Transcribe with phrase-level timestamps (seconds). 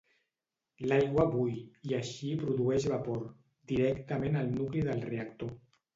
[0.91, 3.21] L'aigua bull, i així produeix vapor,
[3.73, 5.55] directament al nucli del reactor.